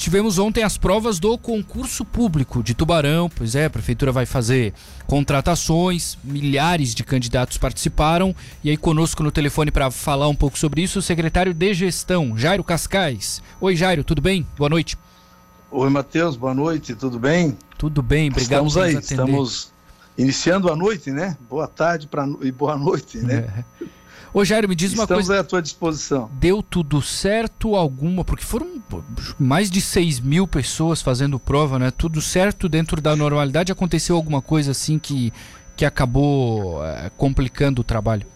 tivemos 0.00 0.38
ontem 0.38 0.62
as 0.62 0.78
provas 0.78 1.18
do 1.18 1.36
concurso 1.36 2.06
público 2.06 2.62
de 2.62 2.72
Tubarão. 2.72 3.28
Pois 3.28 3.54
é, 3.54 3.66
a 3.66 3.70
prefeitura 3.70 4.10
vai 4.10 4.24
fazer 4.24 4.72
contratações, 5.06 6.16
milhares 6.24 6.94
de 6.94 7.04
candidatos 7.04 7.58
participaram. 7.58 8.34
E 8.64 8.70
aí, 8.70 8.78
conosco 8.78 9.22
no 9.22 9.30
telefone 9.30 9.70
para 9.70 9.90
falar 9.90 10.28
um 10.28 10.34
pouco 10.34 10.58
sobre 10.58 10.82
isso, 10.82 11.00
o 11.00 11.02
secretário 11.02 11.52
de 11.52 11.74
Gestão, 11.74 12.36
Jairo 12.36 12.64
Cascais. 12.64 13.42
Oi, 13.60 13.76
Jairo, 13.76 14.02
tudo 14.02 14.22
bem? 14.22 14.46
Boa 14.56 14.70
noite. 14.70 14.96
Oi, 15.70 15.90
Matheus, 15.90 16.34
boa 16.34 16.54
noite, 16.54 16.94
tudo 16.94 17.18
bem? 17.18 17.56
Tudo 17.76 18.02
bem, 18.02 18.30
obrigado 18.30 18.66
Estamos 18.66 18.76
aí, 18.76 18.94
estamos 18.94 19.72
iniciando 20.16 20.72
a 20.72 20.74
noite, 20.74 21.10
né? 21.10 21.36
Boa 21.48 21.68
tarde 21.68 22.08
pra, 22.08 22.26
e 22.40 22.50
boa 22.50 22.76
noite, 22.76 23.18
né? 23.18 23.64
É. 23.80 23.84
Ô 24.32 24.44
Jairo, 24.44 24.68
me 24.68 24.76
diz 24.76 24.92
uma 24.92 25.02
Estamos 25.02 25.26
coisa. 25.26 25.40
à 25.40 25.44
tua 25.44 25.60
disposição. 25.60 26.30
Deu 26.34 26.62
tudo 26.62 27.02
certo 27.02 27.74
alguma? 27.74 28.24
Porque 28.24 28.44
foram 28.44 28.80
mais 29.38 29.70
de 29.70 29.80
6 29.80 30.20
mil 30.20 30.46
pessoas 30.46 31.02
fazendo 31.02 31.38
prova, 31.38 31.78
né? 31.78 31.90
Tudo 31.90 32.20
certo 32.20 32.68
dentro 32.68 33.00
da 33.00 33.16
normalidade? 33.16 33.72
Aconteceu 33.72 34.14
alguma 34.14 34.40
coisa 34.40 34.70
assim 34.70 34.98
que, 34.98 35.32
que 35.76 35.84
acabou 35.84 36.84
é, 36.84 37.10
complicando 37.16 37.80
o 37.80 37.84
trabalho? 37.84 38.26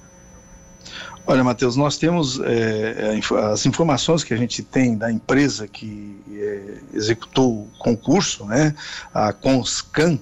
Olha, 1.27 1.43
Matheus, 1.43 1.75
nós 1.75 1.97
temos 1.97 2.39
é, 2.41 3.19
as 3.51 3.65
informações 3.65 4.23
que 4.23 4.35
a 4.35 4.37
gente 4.37 4.63
tem 4.63 4.97
da 4.97 5.11
empresa 5.11 5.67
que 5.67 6.21
é, 6.31 6.79
executou 6.93 7.63
o 7.63 7.71
concurso, 7.79 8.45
né? 8.45 8.75
A 9.13 9.33
Conscan, 9.33 10.19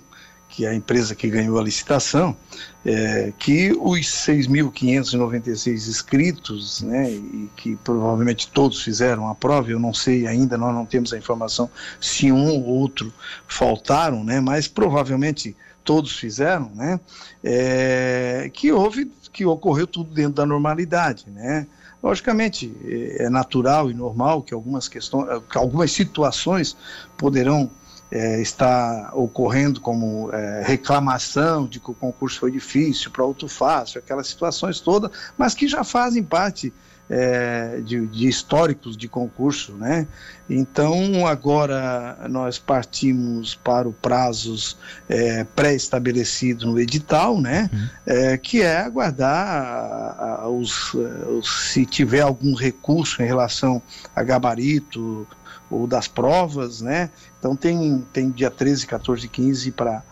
que 0.52 0.66
é 0.66 0.68
a 0.68 0.74
empresa 0.74 1.14
que 1.14 1.30
ganhou 1.30 1.58
a 1.58 1.62
licitação, 1.62 2.36
é, 2.84 3.32
que 3.38 3.72
os 3.80 4.00
6.596 4.00 5.88
inscritos, 5.88 6.82
né, 6.82 7.10
e 7.10 7.48
que 7.56 7.74
provavelmente 7.76 8.48
todos 8.48 8.82
fizeram 8.82 9.28
a 9.28 9.34
prova, 9.34 9.70
eu 9.70 9.80
não 9.80 9.94
sei 9.94 10.26
ainda, 10.26 10.58
nós 10.58 10.74
não 10.74 10.84
temos 10.84 11.10
a 11.14 11.16
informação 11.16 11.70
se 11.98 12.30
um 12.30 12.50
ou 12.50 12.66
outro 12.66 13.10
faltaram, 13.48 14.22
né, 14.22 14.40
mas 14.40 14.68
provavelmente 14.68 15.56
todos 15.82 16.14
fizeram, 16.14 16.70
né, 16.74 17.00
é, 17.42 18.50
que 18.52 18.70
houve, 18.70 19.10
que 19.32 19.46
ocorreu 19.46 19.86
tudo 19.86 20.12
dentro 20.12 20.34
da 20.34 20.44
normalidade, 20.44 21.24
né, 21.30 21.66
Logicamente, 22.02 22.74
é 23.16 23.30
natural 23.30 23.88
e 23.88 23.94
normal 23.94 24.42
que 24.42 24.52
algumas 24.52 24.88
questões, 24.88 25.40
que 25.48 25.56
algumas 25.56 25.92
situações 25.92 26.76
poderão 27.16 27.70
é, 28.12 28.42
está 28.42 29.10
ocorrendo 29.14 29.80
como 29.80 30.30
é, 30.32 30.62
reclamação 30.62 31.66
de 31.66 31.80
que 31.80 31.90
o 31.90 31.94
concurso 31.94 32.40
foi 32.40 32.50
difícil, 32.50 33.10
para 33.10 33.24
outro 33.24 33.48
fácil, 33.48 33.98
aquelas 33.98 34.26
situações 34.26 34.80
todas, 34.80 35.10
mas 35.38 35.54
que 35.54 35.66
já 35.66 35.82
fazem 35.82 36.22
parte 36.22 36.70
é, 37.08 37.80
de, 37.80 38.06
de, 38.06 38.28
históricos 38.28 38.96
de 38.96 39.08
concurso, 39.08 39.72
né? 39.72 40.06
Então 40.48 41.26
agora 41.26 42.18
nós 42.28 42.58
partimos 42.58 43.54
para 43.54 43.88
o 43.88 43.92
prazos 43.92 44.78
é, 45.08 45.44
pré-estabelecido 45.44 46.66
no 46.66 46.78
edital, 46.78 47.40
né? 47.40 47.68
Uhum. 47.72 47.88
É, 48.06 48.36
que 48.36 48.62
é 48.62 48.78
aguardar 48.78 49.46
a, 49.46 50.42
a, 50.42 50.48
os, 50.48 50.94
os, 50.94 51.72
se 51.72 51.84
tiver 51.84 52.20
algum 52.20 52.54
recurso 52.54 53.22
em 53.22 53.26
relação 53.26 53.82
a 54.14 54.22
gabarito, 54.22 55.26
ou 55.72 55.86
das 55.86 56.06
provas, 56.06 56.80
né? 56.80 57.10
Então 57.38 57.56
tem, 57.56 58.04
tem 58.12 58.30
dia 58.30 58.50
13, 58.50 58.86
14 58.86 59.26
e 59.26 59.28
15 59.28 59.72
para 59.72 60.02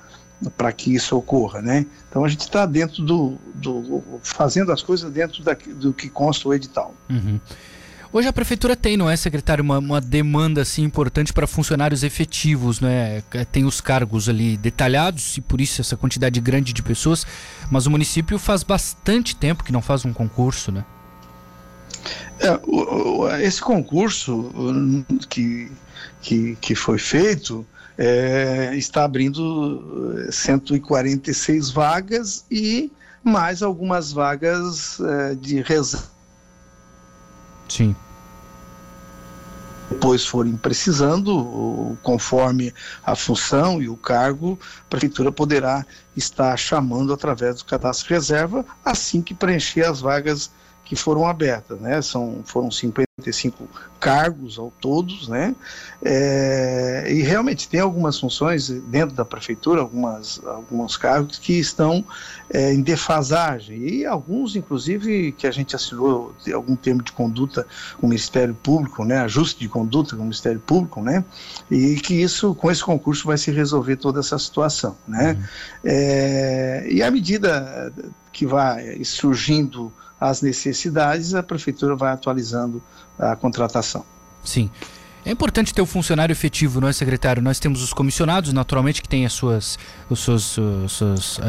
para 0.56 0.72
que 0.72 0.94
isso 0.94 1.14
ocorra, 1.18 1.60
né? 1.60 1.84
Então 2.08 2.24
a 2.24 2.28
gente 2.28 2.40
está 2.40 2.64
dentro 2.64 3.02
do, 3.02 3.36
do, 3.54 4.02
fazendo 4.22 4.72
as 4.72 4.82
coisas 4.82 5.12
dentro 5.12 5.42
da, 5.42 5.54
do 5.54 5.92
que 5.92 6.08
consta 6.08 6.48
o 6.48 6.54
edital. 6.54 6.94
Uhum. 7.10 7.38
Hoje 8.12 8.26
a 8.26 8.32
prefeitura 8.32 8.74
tem, 8.74 8.96
não 8.96 9.08
é, 9.08 9.16
secretário, 9.16 9.62
uma, 9.62 9.78
uma 9.78 10.00
demanda 10.00 10.62
assim 10.62 10.82
importante 10.82 11.32
para 11.32 11.46
funcionários 11.46 12.02
efetivos, 12.02 12.80
né? 12.80 13.22
Tem 13.52 13.64
os 13.64 13.80
cargos 13.80 14.28
ali 14.28 14.56
detalhados 14.56 15.36
e 15.36 15.40
por 15.40 15.60
isso 15.60 15.80
essa 15.80 15.96
quantidade 15.96 16.40
grande 16.40 16.72
de 16.72 16.82
pessoas, 16.82 17.24
mas 17.70 17.86
o 17.86 17.90
município 17.90 18.38
faz 18.38 18.62
bastante 18.62 19.36
tempo 19.36 19.62
que 19.62 19.70
não 19.70 19.82
faz 19.82 20.04
um 20.04 20.12
concurso, 20.12 20.72
né? 20.72 20.84
É, 22.38 22.58
o, 22.66 23.20
o, 23.20 23.36
esse 23.36 23.60
concurso 23.60 24.50
que, 25.28 25.70
que, 26.22 26.56
que 26.56 26.74
foi 26.74 26.98
feito 26.98 27.66
é, 27.98 28.74
está 28.76 29.04
abrindo 29.04 30.26
146 30.30 31.68
é, 31.68 31.72
vagas 31.72 32.44
e 32.50 32.90
mais 33.22 33.62
algumas 33.62 34.10
vagas 34.10 34.98
é, 35.00 35.34
de 35.34 35.60
reserva. 35.60 36.08
Sim. 37.68 37.94
Depois 39.90 40.24
forem 40.24 40.56
precisando, 40.56 41.98
conforme 42.02 42.72
a 43.04 43.16
função 43.16 43.82
e 43.82 43.88
o 43.88 43.96
cargo, 43.96 44.58
a 44.82 44.88
prefeitura 44.88 45.32
poderá 45.32 45.84
estar 46.16 46.56
chamando 46.56 47.12
através 47.12 47.56
do 47.56 47.64
cadastro 47.64 48.08
reserva 48.14 48.64
assim 48.84 49.20
que 49.20 49.34
preencher 49.34 49.84
as 49.84 50.00
vagas 50.00 50.50
que 50.90 50.96
foram 50.96 51.24
abertas, 51.24 51.80
né? 51.80 52.02
São, 52.02 52.40
foram 52.44 52.68
55 52.68 53.68
cargos 54.00 54.58
ao 54.58 54.72
todos, 54.80 55.28
né? 55.28 55.54
É, 56.02 57.06
e 57.08 57.22
realmente 57.22 57.68
tem 57.68 57.78
algumas 57.78 58.18
funções 58.18 58.68
dentro 58.68 59.14
da 59.14 59.24
prefeitura, 59.24 59.82
algumas, 59.82 60.44
alguns 60.44 60.96
cargos 60.96 61.38
que 61.38 61.52
estão 61.52 62.04
é, 62.52 62.74
em 62.74 62.82
defasagem 62.82 63.78
e 63.78 64.04
alguns, 64.04 64.56
inclusive, 64.56 65.30
que 65.30 65.46
a 65.46 65.52
gente 65.52 65.76
assinou 65.76 66.34
algum 66.52 66.74
termo 66.74 67.04
de 67.04 67.12
conduta 67.12 67.64
com 68.00 68.06
o 68.06 68.08
Ministério 68.08 68.56
Público, 68.60 69.04
né? 69.04 69.20
Ajuste 69.20 69.60
de 69.60 69.68
conduta 69.68 70.16
com 70.16 70.22
o 70.22 70.24
Ministério 70.24 70.58
Público, 70.58 71.00
né? 71.00 71.24
E 71.70 72.00
que 72.00 72.14
isso, 72.14 72.52
com 72.52 72.68
esse 72.68 72.82
concurso, 72.82 73.28
vai 73.28 73.38
se 73.38 73.52
resolver 73.52 73.94
toda 73.94 74.18
essa 74.18 74.36
situação, 74.40 74.96
né? 75.06 75.34
Uhum. 75.34 75.44
É, 75.84 76.86
e 76.90 77.00
à 77.00 77.12
medida 77.12 77.92
que 78.32 78.44
vai 78.44 79.04
surgindo 79.04 79.92
as 80.20 80.42
necessidades, 80.42 81.34
a 81.34 81.42
prefeitura 81.42 81.96
vai 81.96 82.12
atualizando 82.12 82.82
a 83.18 83.34
contratação. 83.34 84.04
Sim. 84.44 84.70
É 85.24 85.30
importante 85.30 85.74
ter 85.74 85.82
o 85.82 85.84
um 85.84 85.86
funcionário 85.86 86.32
efetivo, 86.32 86.80
não 86.80 86.88
é, 86.88 86.92
secretário? 86.92 87.42
Nós 87.42 87.58
temos 87.58 87.82
os 87.82 87.92
comissionados, 87.92 88.52
naturalmente, 88.54 89.02
que 89.02 89.08
têm 89.08 89.26
as 89.26 89.34
suas, 89.34 89.78
as 90.10 90.18
suas, 90.18 90.56
as 90.84 90.92
suas 90.92 91.38
uh, 91.38 91.42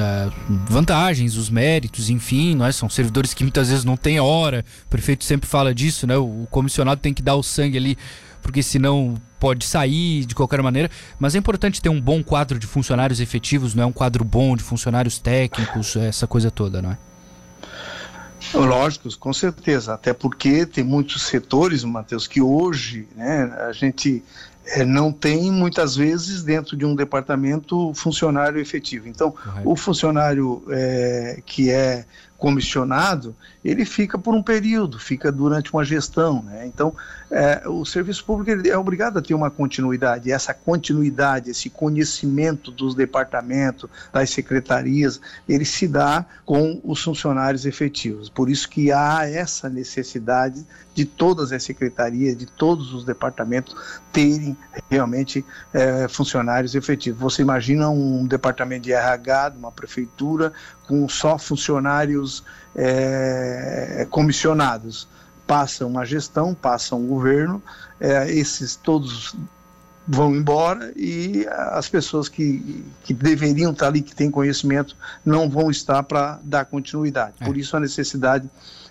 vantagens, 0.67 1.37
os 1.37 1.49
méritos, 1.49 2.09
enfim, 2.09 2.53
nós 2.53 2.75
é? 2.75 2.79
são 2.79 2.89
servidores 2.89 3.33
que 3.33 3.43
muitas 3.43 3.69
vezes 3.69 3.85
não 3.85 3.95
têm 3.95 4.19
hora. 4.19 4.65
O 4.85 4.89
prefeito 4.89 5.23
sempre 5.23 5.49
fala 5.49 5.73
disso, 5.73 6.05
né? 6.05 6.17
O 6.17 6.45
comissionado 6.51 6.99
tem 6.99 7.13
que 7.13 7.21
dar 7.21 7.35
o 7.35 7.43
sangue 7.43 7.77
ali, 7.77 7.97
porque 8.41 8.61
senão 8.61 9.15
pode 9.39 9.63
sair 9.63 10.25
de 10.25 10.35
qualquer 10.35 10.61
maneira. 10.61 10.91
Mas 11.17 11.33
é 11.33 11.37
importante 11.37 11.81
ter 11.81 11.89
um 11.89 12.01
bom 12.01 12.21
quadro 12.21 12.59
de 12.59 12.67
funcionários 12.67 13.21
efetivos, 13.21 13.73
não 13.73 13.83
é 13.83 13.85
um 13.85 13.93
quadro 13.93 14.25
bom 14.25 14.55
de 14.57 14.63
funcionários 14.63 15.17
técnicos, 15.17 15.95
essa 15.95 16.27
coisa 16.27 16.51
toda, 16.51 16.81
não 16.81 16.91
é? 16.91 16.97
Lógicos, 18.53 19.15
com 19.15 19.31
certeza, 19.31 19.93
até 19.93 20.13
porque 20.13 20.65
tem 20.65 20.83
muitos 20.83 21.23
setores, 21.23 21.83
Matheus, 21.83 22.27
que 22.27 22.41
hoje 22.41 23.07
né, 23.15 23.43
a 23.67 23.71
gente 23.71 24.23
é, 24.65 24.85
não 24.85 25.11
tem 25.11 25.51
muitas 25.51 25.95
vezes 25.95 26.43
dentro 26.43 26.75
de 26.75 26.85
um 26.85 26.95
departamento 26.95 27.93
funcionário 27.93 28.59
efetivo. 28.59 29.07
Então, 29.07 29.31
Correto. 29.31 29.69
o 29.69 29.75
funcionário 29.75 30.63
é, 30.69 31.41
que 31.45 31.69
é 31.69 32.05
comissionado, 32.41 33.35
ele 33.63 33.85
fica 33.85 34.17
por 34.17 34.33
um 34.33 34.41
período, 34.41 34.97
fica 34.97 35.31
durante 35.31 35.71
uma 35.71 35.85
gestão. 35.85 36.41
Né? 36.41 36.65
Então, 36.65 36.91
é, 37.29 37.61
o 37.69 37.85
serviço 37.85 38.25
público 38.25 38.67
é 38.67 38.75
obrigado 38.75 39.19
a 39.19 39.21
ter 39.21 39.35
uma 39.35 39.51
continuidade. 39.51 40.31
Essa 40.31 40.51
continuidade, 40.51 41.51
esse 41.51 41.69
conhecimento 41.69 42.71
dos 42.71 42.95
departamentos, 42.95 43.87
das 44.11 44.31
secretarias, 44.31 45.21
ele 45.47 45.63
se 45.63 45.87
dá 45.87 46.25
com 46.43 46.81
os 46.83 47.03
funcionários 47.03 47.67
efetivos. 47.67 48.27
Por 48.27 48.49
isso 48.49 48.67
que 48.67 48.91
há 48.91 49.29
essa 49.29 49.69
necessidade 49.69 50.65
de 50.95 51.05
todas 51.05 51.51
as 51.51 51.63
secretarias, 51.63 52.35
de 52.35 52.47
todos 52.47 52.91
os 52.91 53.05
departamentos 53.05 53.75
terem 54.11 54.57
realmente 54.89 55.45
é, 55.73 56.07
funcionários 56.07 56.73
efetivos. 56.73 57.21
Você 57.21 57.43
imagina 57.43 57.87
um 57.89 58.25
departamento 58.25 58.81
de 58.81 58.93
RH 58.93 59.49
de 59.49 59.57
uma 59.57 59.71
prefeitura 59.71 60.51
com 60.87 61.07
só 61.07 61.37
funcionários 61.37 62.30
é, 62.75 64.07
comissionados. 64.09 65.07
Passam 65.45 65.99
a 65.99 66.05
gestão, 66.05 66.53
passam 66.53 67.03
o 67.03 67.07
governo, 67.07 67.61
é, 67.99 68.31
esses 68.31 68.75
todos 68.75 69.35
vão 70.07 70.35
embora 70.35 70.91
e 70.95 71.45
as 71.47 71.87
pessoas 71.87 72.27
que, 72.27 72.83
que 73.03 73.13
deveriam 73.13 73.71
estar 73.71 73.87
ali, 73.87 74.01
que 74.01 74.15
têm 74.15 74.31
conhecimento, 74.31 74.95
não 75.25 75.49
vão 75.49 75.69
estar 75.69 76.03
para 76.03 76.39
dar 76.43 76.65
continuidade. 76.65 77.35
É. 77.39 77.45
Por 77.45 77.57
isso 77.57 77.75
a 77.77 77.79
necessidade 77.79 78.49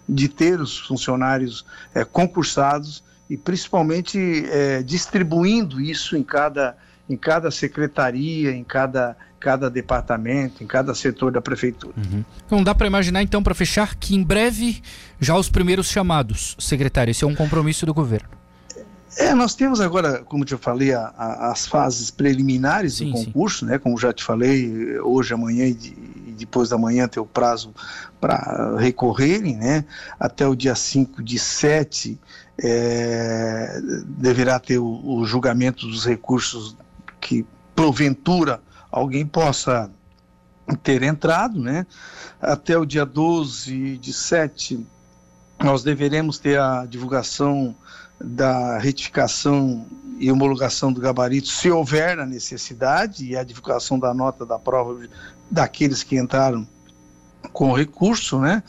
de 0.08 0.28
ter 0.28 0.60
os 0.60 0.78
funcionários 0.78 1.64
é, 1.94 2.04
concursados 2.04 3.02
e 3.28 3.36
principalmente 3.36 4.44
é, 4.48 4.82
distribuindo 4.82 5.80
isso 5.80 6.16
em 6.16 6.22
cada, 6.22 6.76
em 7.08 7.16
cada 7.16 7.50
secretaria, 7.50 8.50
em 8.52 8.64
cada 8.64 9.16
cada 9.40 9.70
departamento, 9.70 10.62
em 10.62 10.66
cada 10.66 10.94
setor 10.94 11.32
da 11.32 11.40
prefeitura. 11.40 11.94
Uhum. 11.96 12.22
Então 12.44 12.62
dá 12.62 12.74
para 12.74 12.86
imaginar 12.86 13.22
então 13.22 13.42
para 13.42 13.54
fechar 13.54 13.96
que 13.96 14.14
em 14.14 14.22
breve 14.22 14.82
já 15.18 15.34
os 15.34 15.48
primeiros 15.48 15.88
chamados, 15.88 16.54
secretário, 16.58 17.10
esse 17.10 17.24
é 17.24 17.26
um 17.26 17.34
compromisso 17.34 17.86
do 17.86 17.94
governo. 17.94 18.28
É, 19.16 19.34
nós 19.34 19.54
temos 19.54 19.80
agora, 19.80 20.22
como 20.24 20.44
eu 20.48 20.58
falei, 20.58 20.94
a, 20.94 21.12
a, 21.16 21.50
as 21.50 21.66
fases 21.66 22.10
preliminares 22.10 22.94
sim, 22.94 23.06
do 23.06 23.12
concurso, 23.12 23.60
sim. 23.60 23.66
né? 23.66 23.78
Como 23.78 23.98
já 23.98 24.12
te 24.12 24.22
falei, 24.22 25.00
hoje, 25.00 25.34
amanhã 25.34 25.66
e, 25.66 25.74
de, 25.74 25.88
e 26.28 26.34
depois 26.38 26.68
da 26.68 26.78
manhã 26.78 27.08
tem 27.08 27.20
o 27.20 27.26
prazo 27.26 27.74
para 28.20 28.76
recorrerem, 28.78 29.56
né? 29.56 29.84
Até 30.18 30.46
o 30.46 30.54
dia 30.54 30.76
5 30.76 31.24
de 31.24 31.40
7 31.40 32.20
é, 32.62 33.80
deverá 34.06 34.60
ter 34.60 34.78
o, 34.78 34.86
o 34.86 35.24
julgamento 35.26 35.88
dos 35.88 36.06
recursos 36.06 36.76
que, 37.20 37.44
porventura, 37.74 38.60
alguém 38.90 39.26
possa 39.26 39.90
ter 40.82 41.02
entrado, 41.02 41.60
né? 41.60 41.86
Até 42.40 42.78
o 42.78 42.84
dia 42.84 43.04
12 43.04 43.98
de 43.98 44.12
7 44.12 44.86
nós 45.58 45.82
deveremos 45.82 46.38
ter 46.38 46.58
a 46.58 46.86
divulgação 46.86 47.74
da 48.18 48.78
retificação 48.78 49.86
e 50.18 50.30
homologação 50.30 50.92
do 50.92 51.00
gabarito, 51.00 51.48
se 51.48 51.70
houver 51.70 52.18
a 52.18 52.26
necessidade, 52.26 53.24
e 53.24 53.36
a 53.36 53.44
divulgação 53.44 53.98
da 53.98 54.12
nota 54.12 54.44
da 54.44 54.58
prova 54.58 55.06
daqueles 55.50 56.02
que 56.02 56.16
entraram 56.16 56.66
com 57.52 57.72
recurso, 57.72 58.38
né? 58.38 58.62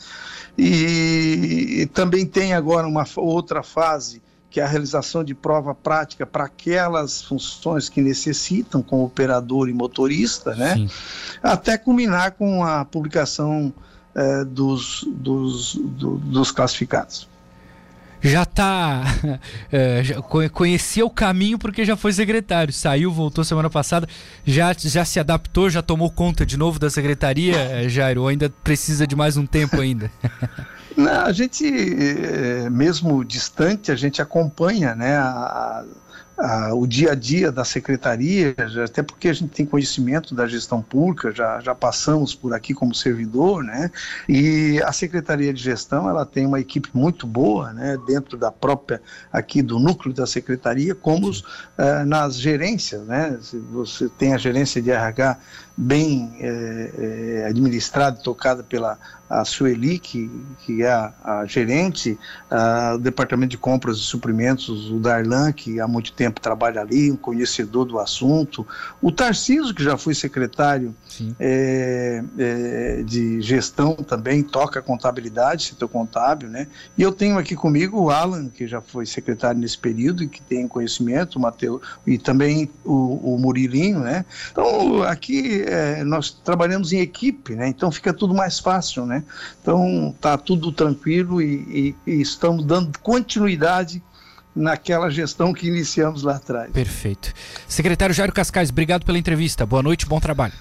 E, 0.56 1.80
e 1.80 1.86
também 1.86 2.26
tem 2.26 2.54
agora 2.54 2.86
uma 2.86 3.06
outra 3.16 3.62
fase 3.62 4.22
que 4.52 4.60
é 4.60 4.62
a 4.62 4.66
realização 4.66 5.24
de 5.24 5.34
prova 5.34 5.74
prática 5.74 6.26
para 6.26 6.44
aquelas 6.44 7.22
funções 7.22 7.88
que 7.88 8.02
necessitam, 8.02 8.82
como 8.82 9.04
operador 9.04 9.66
e 9.66 9.72
motorista, 9.72 10.54
né? 10.54 10.74
Sim. 10.74 10.90
Até 11.42 11.78
culminar 11.78 12.32
com 12.32 12.62
a 12.62 12.84
publicação 12.84 13.72
eh, 14.14 14.44
dos, 14.44 15.04
dos, 15.08 15.74
do, 15.74 16.18
dos 16.18 16.50
classificados 16.50 17.31
já 18.22 18.44
está 18.44 19.02
é, 19.70 20.02
já 20.04 20.22
conhecia 20.50 21.04
o 21.04 21.10
caminho 21.10 21.58
porque 21.58 21.84
já 21.84 21.96
foi 21.96 22.12
secretário. 22.12 22.72
Saiu, 22.72 23.12
voltou 23.12 23.44
semana 23.44 23.68
passada, 23.68 24.08
já, 24.44 24.72
já 24.78 25.04
se 25.04 25.18
adaptou, 25.18 25.68
já 25.68 25.82
tomou 25.82 26.10
conta 26.10 26.46
de 26.46 26.56
novo 26.56 26.78
da 26.78 26.88
secretaria, 26.88 27.56
é, 27.56 27.88
Jairo, 27.88 28.22
ou 28.22 28.28
ainda 28.28 28.48
precisa 28.62 29.06
de 29.06 29.16
mais 29.16 29.36
um 29.36 29.46
tempo 29.46 29.80
ainda? 29.80 30.10
Não, 30.96 31.24
a 31.24 31.32
gente, 31.32 31.64
é, 31.66 32.68
mesmo 32.68 33.24
distante, 33.24 33.90
a 33.90 33.96
gente 33.96 34.20
acompanha 34.20 34.94
né, 34.94 35.16
a, 35.16 35.84
o 36.74 36.86
dia 36.86 37.12
a 37.12 37.14
dia 37.14 37.52
da 37.52 37.64
secretaria, 37.64 38.54
até 38.84 39.02
porque 39.02 39.28
a 39.28 39.32
gente 39.32 39.50
tem 39.50 39.66
conhecimento 39.66 40.34
da 40.34 40.46
gestão 40.46 40.82
pública, 40.82 41.30
já, 41.30 41.60
já 41.60 41.74
passamos 41.74 42.34
por 42.34 42.54
aqui 42.54 42.74
como 42.74 42.94
servidor, 42.94 43.62
né? 43.62 43.90
E 44.28 44.80
a 44.82 44.92
secretaria 44.92 45.52
de 45.52 45.62
gestão 45.62 46.08
ela 46.08 46.24
tem 46.24 46.46
uma 46.46 46.58
equipe 46.58 46.88
muito 46.94 47.26
boa, 47.26 47.72
né? 47.72 47.96
Dentro 48.06 48.36
da 48.36 48.50
própria 48.50 49.00
aqui 49.32 49.62
do 49.62 49.78
núcleo 49.78 50.14
da 50.14 50.26
secretaria, 50.26 50.94
como 50.94 51.30
uh, 51.30 52.06
nas 52.06 52.36
gerências, 52.36 53.02
né? 53.06 53.38
Você 53.72 54.08
tem 54.08 54.34
a 54.34 54.38
gerência 54.38 54.80
de 54.80 54.90
RH 54.90 55.38
bem 55.76 56.32
é, 56.38 56.90
é, 56.98 57.46
administrada 57.46 58.18
tocada 58.18 58.62
pela 58.62 58.98
a 59.32 59.46
Sueli, 59.46 59.98
que, 59.98 60.30
que 60.58 60.82
é 60.82 60.92
a, 60.92 61.14
a 61.24 61.46
gerente, 61.46 62.18
a, 62.50 62.96
o 62.96 62.98
departamento 62.98 63.52
de 63.52 63.56
compras 63.56 63.96
e 63.96 64.00
suprimentos, 64.00 64.90
o 64.90 64.98
Darlan, 64.98 65.52
que 65.52 65.80
há 65.80 65.88
muito 65.88 66.12
tempo 66.12 66.21
trabalha 66.30 66.80
ali, 66.80 67.10
um 67.10 67.16
conhecedor 67.16 67.84
do 67.84 67.98
assunto, 67.98 68.66
o 69.00 69.10
Tarciso, 69.10 69.74
que 69.74 69.82
já 69.82 69.96
foi 69.96 70.14
secretário 70.14 70.94
é, 71.38 72.22
é, 72.38 73.02
de 73.02 73.40
gestão 73.40 73.94
também, 73.94 74.42
toca 74.42 74.80
contabilidade, 74.80 75.64
setor 75.64 75.88
contábil, 75.88 76.48
né? 76.48 76.66
E 76.96 77.02
eu 77.02 77.12
tenho 77.12 77.38
aqui 77.38 77.54
comigo 77.54 78.00
o 78.00 78.10
Alan, 78.10 78.48
que 78.48 78.66
já 78.66 78.80
foi 78.80 79.06
secretário 79.06 79.60
nesse 79.60 79.78
período 79.78 80.22
e 80.22 80.28
que 80.28 80.40
tem 80.40 80.66
conhecimento, 80.68 81.36
o 81.36 81.40
Mateus, 81.40 81.80
e 82.06 82.18
também 82.18 82.70
o, 82.84 83.34
o 83.34 83.38
Murilinho, 83.38 84.00
né? 84.00 84.24
Então, 84.50 85.02
aqui 85.02 85.62
é, 85.66 86.04
nós 86.04 86.30
trabalhamos 86.30 86.92
em 86.92 87.00
equipe, 87.00 87.54
né? 87.54 87.68
Então 87.68 87.90
fica 87.90 88.12
tudo 88.12 88.34
mais 88.34 88.58
fácil, 88.58 89.06
né? 89.06 89.24
Então 89.60 90.14
tá 90.20 90.36
tudo 90.36 90.72
tranquilo 90.72 91.40
e, 91.40 91.94
e, 92.06 92.10
e 92.10 92.20
estamos 92.20 92.64
dando 92.64 92.98
continuidade 93.00 94.02
naquela 94.54 95.10
gestão 95.10 95.52
que 95.52 95.66
iniciamos 95.66 96.22
lá 96.22 96.36
atrás. 96.36 96.70
Perfeito. 96.70 97.32
Secretário 97.66 98.14
Jairo 98.14 98.32
Cascais, 98.32 98.70
obrigado 98.70 99.04
pela 99.04 99.18
entrevista. 99.18 99.64
Boa 99.64 99.82
noite, 99.82 100.06
bom 100.06 100.20
trabalho. 100.20 100.54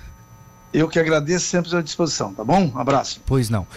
Eu 0.73 0.87
que 0.87 0.97
agradeço, 0.97 1.47
sempre 1.47 1.75
à 1.75 1.81
disposição, 1.81 2.33
tá 2.33 2.43
bom? 2.45 2.71
Um 2.73 2.79
abraço. 2.79 3.21
Pois 3.25 3.49
não. 3.49 3.67